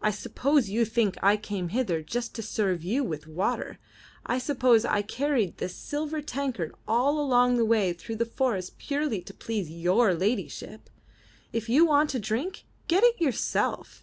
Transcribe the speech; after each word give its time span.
I 0.00 0.10
suppose 0.10 0.70
you 0.70 0.86
think 0.86 1.18
I 1.22 1.36
came 1.36 1.68
hither 1.68 2.00
just 2.00 2.34
to 2.34 2.42
serve 2.42 2.82
you 2.82 3.04
with 3.04 3.26
water! 3.26 3.78
I 4.24 4.38
suppose 4.38 4.86
I 4.86 5.02
carried 5.02 5.58
this 5.58 5.76
silver 5.76 6.22
tankard 6.22 6.74
all 6.88 7.20
along 7.20 7.58
the 7.58 7.66
way 7.66 7.92
through 7.92 8.16
the 8.16 8.24
forest 8.24 8.78
purely 8.78 9.20
to 9.20 9.34
please 9.34 9.68
your 9.70 10.14
ladyship! 10.14 10.88
If 11.52 11.68
you 11.68 11.84
want 11.84 12.14
a 12.14 12.18
drink, 12.18 12.64
get 12.88 13.04
it 13.04 13.20
yourself. 13.20 14.02